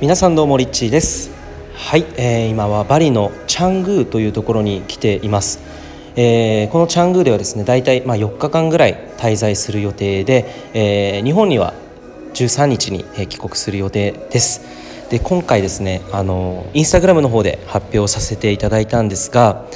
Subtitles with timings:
[0.00, 1.32] 皆さんどうもリッチーです。
[1.74, 5.58] はい、えー、今はバリのチャングーというところに来ています、
[6.14, 11.74] えー、このチャングーではですね大体まあ4日間ぐらい滞在する予定で、えー、日本には
[12.32, 15.08] 13日に帰国する予定です。
[15.10, 19.66] で今回ですねあのインスタグラムの方で発表させていただいたんですが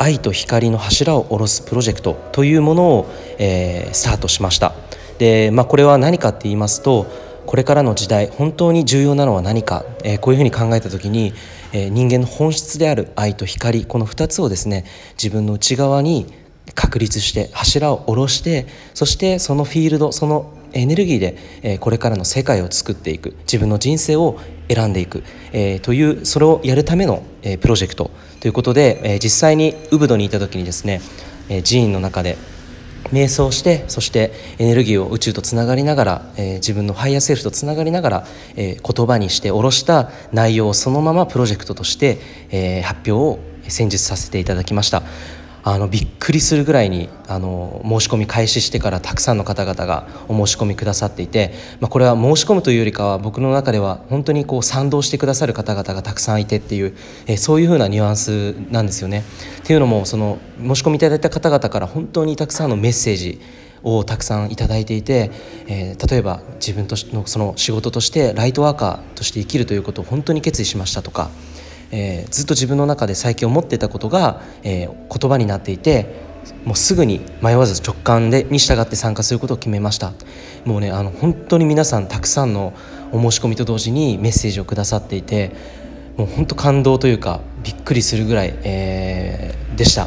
[0.00, 3.06] 愛と光の柱を下ろすプロジェクトというものを、
[3.38, 4.74] えー、スタートしました。
[5.18, 7.06] で、まあ、これは何かって言いますと
[7.48, 11.32] これからの時代本当に重要なのは何か、えー、こういうふうに考えた時に、
[11.72, 16.26] えー、人間の本質である愛と光この2つをですね自分の内側に
[16.74, 24.38] 確立して柱を下ろしてそしてそのフィールドそのエネルギーで、え、これからの世界を作っていく自分の人生を
[24.68, 25.24] 選んでいく、
[25.54, 28.10] え、というそれをやるための、え、プロジェクト
[28.40, 31.00] ということで、え、実際にウブドにいた時にですね、
[31.48, 32.36] え、寺院の中で
[33.12, 38.26] 瞑想してそしてエネルギーを宇宙とつながりながら、えー、自分のハイヤーセルフとつながりながら、
[38.56, 42.18] えー、言葉にして下ろした内容をそのままプロジェクトとして、
[42.50, 43.38] えー、発表を
[43.68, 45.02] 先日させていただきました。
[45.70, 59.24] あのびっくりするぐらいにあの申し込み開始してからたくさんの方々がお申し込みくださっていて、まあ、これは申し込むというよりかは僕の中では本当にこう賛同してくださる方々がたくさんいてっていう、えそういうふうなニュアンスなんですよね。
[59.62, 63.38] っていうのもその申し込みいただいた方々から本当にたくさんのメッセージ
[63.82, 65.30] をたくさんいただいていて、
[65.66, 71.30] えー、例えば自分とのその仕事としてライトワーカーとして生きるということを本当に決意しましたとか。
[71.90, 76.26] えー、ずっと自分の中で最近思ってたことが、えー、言葉になっていて
[76.64, 80.12] もうすぐに迷わず直感でに従って参加することを決めました。
[80.64, 82.72] もうねあの本当に皆さんたくさんの
[83.12, 85.52] お申し込みと同時にメッセージをくださっていて
[86.16, 90.06] もう本当感動というかびっくりするぐらい、えー、でした。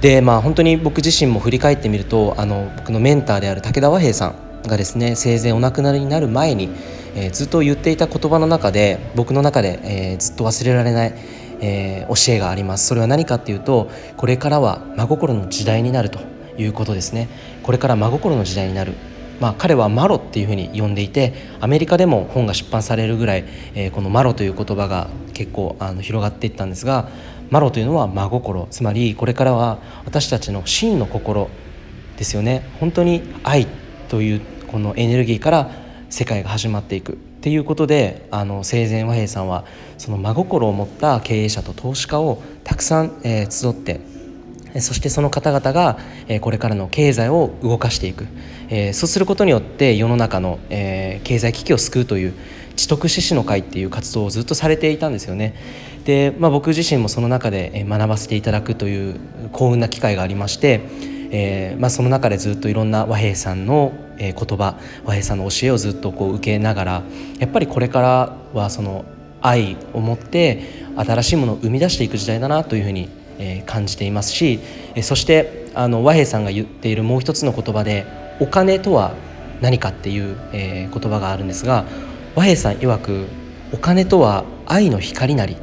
[0.00, 6.68] でまあ本当に僕自身も振り返ってみるとあの僕のメンターである武田和平さんがですね生前お亡くなりになる前に
[7.16, 11.14] えー、ずっと言っていた言葉の中で僕の中で、えー、ずっと忘れられない、
[11.60, 12.86] えー、教えがあります。
[12.86, 16.20] それは何かっていうとこれからは真心の時代になると
[16.58, 17.28] いうことですね。
[17.62, 18.92] これから真心の時代になる。
[19.40, 23.44] まあ、彼はマロっていうふうに呼んでいてアメリカでも本が出版されるぐらい、
[23.74, 27.10] えー、このマロという言葉が結構あの広がっていったんですが
[27.50, 28.66] マロというのは真心。
[28.70, 31.50] つまりこれからは私たちの真の心
[32.16, 32.66] ですよね。
[32.80, 33.66] 本当に愛
[34.08, 39.64] というこのエネルギーから世界が始まっていくっていうことであの生前和平さんは
[39.98, 44.00] その真心を持った経営者と投資家をたくさん、えー、集って
[44.80, 45.98] そしてその方々が
[46.40, 48.26] これからの経済を動かしていく。
[48.92, 52.34] そうすることによって世の中の経済危機を救うという
[52.74, 55.54] 知徳志士の会っていう活動をずっとされていたんですよね。
[56.04, 59.20] で、まあ、僕自身もその中で学ばせていただくという
[59.52, 60.80] 幸運な機会がありまして
[61.30, 67.02] えーまあ、その中でずっといろんな和平さんの言葉和平さんの教えをずっとこう受けながら
[67.38, 69.04] やっぱりこれからはその
[69.42, 70.62] 愛を持って
[70.96, 73.08] 新しいものを生み出していく時代だなというふうに
[73.66, 74.60] 感じていますし
[75.02, 78.06] そしてあの和平さんが言っているもう一つの言葉で
[78.40, 79.12] 「お金とは
[79.60, 81.84] 何か」っていう言葉があるんですが
[82.34, 83.26] 和平さん曰く
[83.72, 85.56] 「お金とは愛の光なり」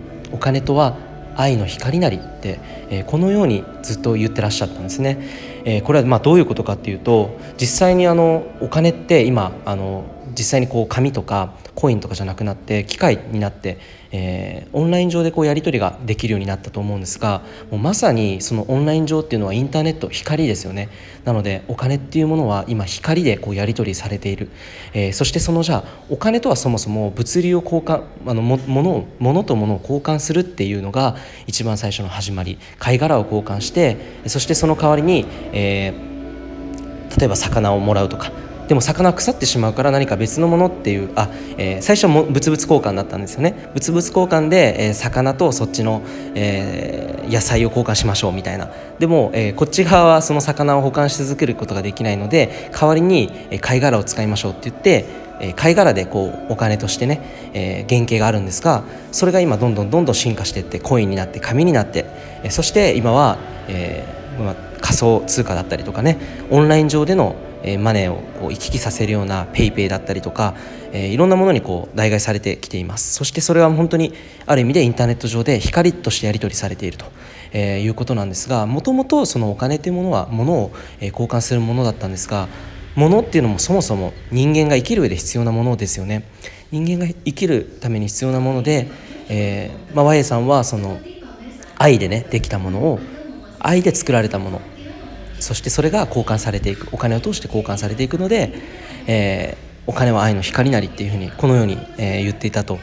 [0.32, 0.96] 「お金とは
[1.40, 5.18] 愛の光なりって、えー、このようにずっと言ってらっしゃったんですね。
[5.64, 13.78] えー、これはまあどういうことかっていうと実際にあのお金って今あの実際にこう紙とかコインとかじゃなくなって機械になって、
[14.12, 20.90] えー、オンライン上でこうやり取りができるようになったと思うんですがもうまさにそのオンライン上っていうのはインターネット光ですよね。
[21.24, 24.50] なのでお金っていうものは今光でこうやり取りされている、
[24.92, 31.16] えー、そしてそのじゃあお金とはそもそも物流を交換あのも物を物と物を交換するっていうのが
[31.46, 32.58] 一番最初の始まり。
[32.78, 38.32] 貝殻を交換してそしてその代わりに、えー、例えば魚をもらうとか
[38.70, 43.68] でも魚腐ってしまうから何か別のものっていうあ、えー、最初も物々交換だったんですよね。
[43.74, 46.02] 物々交換で、えー、魚とそっちの、
[46.36, 48.70] えー、野菜を交換しましょうみたいな。
[49.00, 55.04] でも、え、こっち側はその魚を保管し続けることができないので代わりに、え貝殻を使いましょうって言って
[55.40, 62.06] え貝殻でこうお金としてね、えー、原型があるんですがそれが今どんどんどんどん進化していってコインになって紙になって、
[62.44, 70.54] えそして今は、えーまあ、仮想通貨だったりとかねオンライン上でのえマネーをこう行き来させるような PayPay だったりとか、
[70.92, 73.14] えー、いろんなものにこう代替されてきています。
[73.14, 74.14] そしてそれは本当に
[74.46, 77.06] ある意味でインターネット上で光としてやり取りされていると、
[77.52, 82.48] えー、いうことなんですがもともとそのお金というものは物を、え交換するものだったんですが
[82.96, 86.24] 物っていうのもそもそも人間が生きる上で必要なものですよね。
[86.70, 88.88] 人間が生きるために必要なもので、
[89.28, 91.00] えーまあ、和平さんはその
[91.76, 93.00] 愛でねできたものを
[93.58, 94.60] 愛で作られたもの。
[95.40, 98.52] そしてそれが交換されていくお金を通して交換されていくので、
[99.06, 102.78] えー、お金は愛の光なりっていうふうにこのように、え言っていたと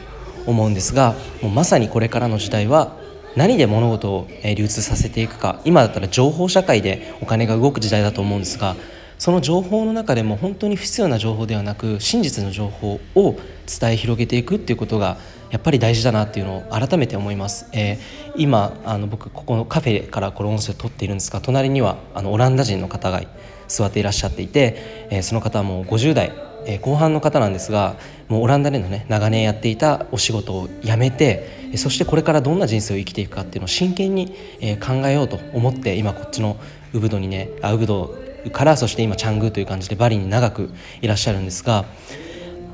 [0.46, 2.96] 思うんですがもうまさにこれからの時代は
[3.36, 4.26] 何で物事を
[4.56, 8.74] 流通させていくか今だったら情報社会でお金が動く時代だと思うんですが
[9.18, 13.36] その情報の中でも本当に不必要な情報ではなく真実の情報を
[13.80, 15.18] 伝え広げていくっていうことが
[15.50, 17.98] やっぱり大事だなっていうのを改めて思います、えー、
[18.36, 23.22] 今あの僕ここのカフェからこの音声を撮っているんですが隣にはあのオランダ人の方が
[23.66, 26.32] 座っていらっしゃっていて、えー、その方はもう50代、
[26.66, 27.96] えー、後半の方なんですが
[28.28, 36.56] もうオランダでのね長年やっていたお仕事を辞めてそしてこれからどんな人生を生きていくかっていうのを真剣に、え考えようと思って今こっちの
[36.94, 38.14] ウブドにねあウブド
[38.52, 40.70] からそして今チャングーという感じでバリに長く
[41.02, 41.84] いらっしゃるんですが、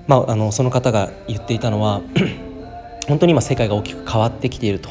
[0.06, 2.03] まあ、あのその方が言っていたのは
[3.09, 4.91] 本当に今世界が大きく変わってきていると。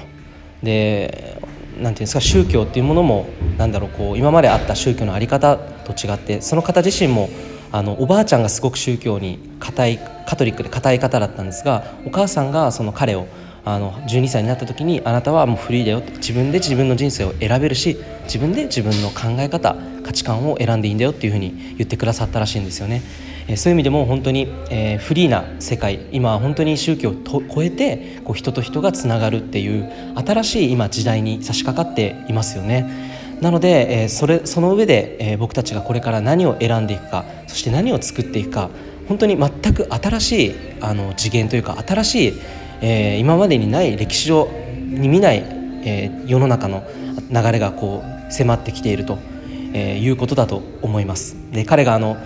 [0.61, 1.37] で
[1.81, 3.27] なんていうんですか宗教っていうものも
[3.57, 7.29] なんだろうこう今まであった宗教の在り方と違ってその方自身も
[7.71, 13.25] あのおばあちゃんがすごく宗教に固いカトリックで固い方だったんですがお母さんがその彼を
[13.65, 23.01] あの12歳になった時にあなたはもうフリーだよ自分で自分の人生を選べるし自分で自分の考え方価値観を選んでいいんだよっていうふうに言ってくださったらしいんですよね。
[23.47, 33.11] えそういう意味でも本当に、え、フリーな世界今は本当に宗教を超えてこう人と人がつながるっていう新しい今時代に差し掛かっていますよね。
[33.41, 38.69] なので、え、それその上で、え、僕たちがこれから何を選んでいくかそして何を作っていくか
[39.07, 42.33] 本当に全く新しいあの次元というか新しい
[42.83, 45.43] え、今までにない歴史上に見ない、
[45.85, 46.83] え、世の中の
[47.31, 49.17] 流れがこう迫ってきていると、
[49.73, 51.37] え、いうことだと思います。
[51.51, 52.17] で彼があの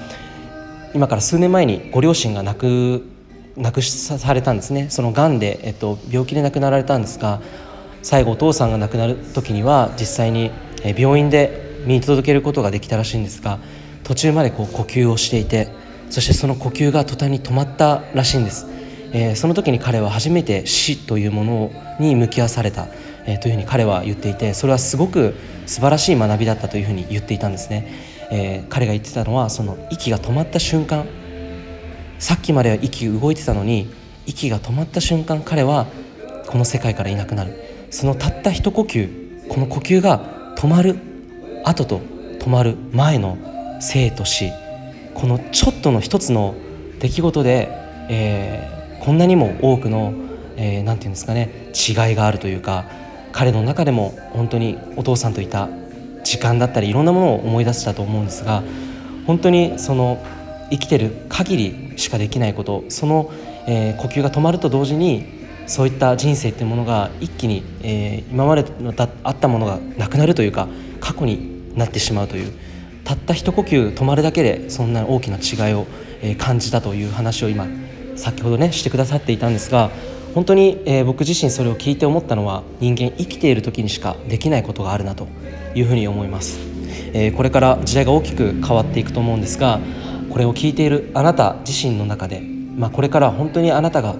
[0.98, 3.06] 今から数年前にご両親が亡く
[3.56, 4.88] 亡くされたんですね。
[4.90, 7.40] そのがんで、えっと、病気で亡くなられたんですが
[8.02, 10.50] 最後お父さんが亡くなる時には実際に
[10.98, 13.60] 病院で見届けることができたらしいんですが
[14.04, 15.68] 途中までこう呼吸をしていて
[16.10, 18.66] そしてその呼吸が途端に止まったらしいんです。
[19.14, 22.88] えー、その時に彼は初めて死というものに向き合わされた、
[23.28, 25.36] えー、というふうに彼は言っていてそれはすごく
[25.68, 31.06] 素晴らしい学びだったというふうに言っていたんですね、えー、彼が言ってたのはその息が止まった瞬間。
[32.20, 33.94] さっきまでは息動いてたのに
[34.26, 35.86] 息が止まった瞬間彼は
[36.48, 37.54] この世界からいなくなる。
[37.90, 40.98] そのたった一呼吸この呼吸が止まる。
[41.64, 42.02] 後と
[42.40, 43.38] 止まる前の
[43.80, 44.52] 生と死。
[45.14, 46.56] このちょっとの一つの
[47.00, 47.70] 出来事で、
[48.10, 50.26] えー、こんなにも多くの何、
[50.58, 52.86] えー、て言うんですかね違いがあるというか
[53.32, 55.70] 彼の中でも本当にお父さんといた
[56.28, 58.62] 時間だったりいろんなものを思い出したと思うんですが
[59.26, 60.22] 本当にその
[60.70, 63.32] 生きてる限りしかできないことその、
[63.66, 65.38] えー、呼吸が止まると同時に
[65.68, 70.68] そういった人生っていうものが一気に、えー、今までのだあったものがなくなるというか
[71.00, 72.54] 過去になってしまうという
[73.06, 75.88] たった一呼吸止まるだけでそんな大きな違いを、
[76.22, 77.68] え、感じたという話を今
[78.18, 79.92] 先ほどねしてくださっていたんですが
[80.38, 85.28] 本当に、えー、僕自身それを聞いて思ったのは人間生きている時にしかできないことがあるなと
[85.74, 86.60] いうふうに思います、
[87.12, 89.80] えー、これから時代が大きく変わっていくと思うんですが
[90.30, 92.42] これを聞いているあなた自身の中で、
[92.76, 94.16] まあ、これから本当にあなたが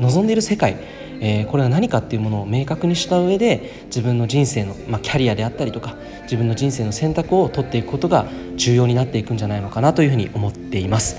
[0.00, 0.76] 望んでいる世界
[1.22, 8.24] えー、これは何かっていうものを明確にした上で自分の人生の、まあ、キャリアであったりとか自分の人生の選択を取っていくことが
[8.56, 11.16] 重要になっていくんじゃないのかなというふうに思っています。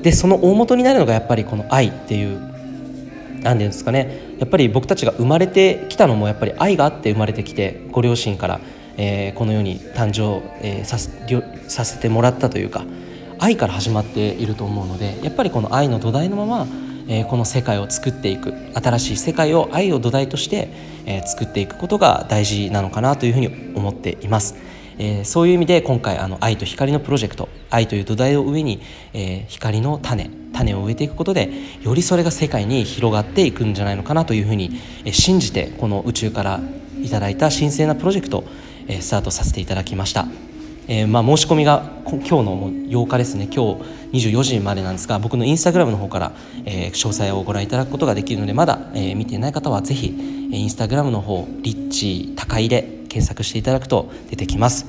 [0.00, 2.51] でその大元になるのがやっぱりこの愛っていう
[3.42, 8.60] 何て言うんですかねやっぱり僕たちが生まれてきたのもやっぱり愛があって生まれてきてご両親から、
[8.96, 10.98] えー、この世に誕生、えー、さ
[11.68, 12.84] させてもらったというか
[13.38, 16.66] 愛から始まっていると思うのでやっぱりこの愛の土台のまま、
[17.08, 20.68] えー、この世界を作っていく新しい世界を愛を土台として、
[21.06, 24.54] えー、作っていくことが大事なのかなというふうに思っています。
[24.98, 28.82] えー、そういう意味で今回あの愛と光のプロジェクト愛という土台を上に、
[29.14, 31.50] えー、光の種種を植えていくことで
[31.82, 34.80] よりそれが世界に広がっていくんじゃないのかなというふうに、
[35.12, 36.60] 信じてこの宇宙から
[37.02, 38.44] いただいた神聖なプロジェクト、
[39.00, 40.26] スタートさせていただきました。
[40.88, 43.48] えーまあ、申し込みが今日の8日ですね。
[43.52, 43.76] 今
[44.10, 46.32] 日24時までなんですが僕のインスタグラムの方から、
[46.64, 50.08] え、詳細をご覧いただくことができるのでまだ、え、見ていない方はぜひ、
[50.50, 54.86] インスタグラムの方リッチ高入れ検索していただくと出てきます、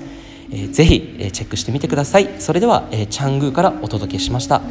[0.52, 2.30] えー、ぜひ、えチェックしてみてください。
[2.40, 4.62] それでは、えチャングーからお届けしました。